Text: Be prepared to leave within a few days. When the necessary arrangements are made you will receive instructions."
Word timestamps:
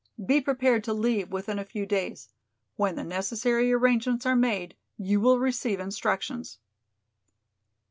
Be 0.25 0.41
prepared 0.41 0.83
to 0.85 0.93
leave 0.95 1.29
within 1.29 1.59
a 1.59 1.63
few 1.63 1.85
days. 1.85 2.29
When 2.75 2.95
the 2.95 3.03
necessary 3.03 3.71
arrangements 3.71 4.25
are 4.25 4.35
made 4.35 4.75
you 4.97 5.21
will 5.21 5.37
receive 5.37 5.79
instructions." 5.79 6.57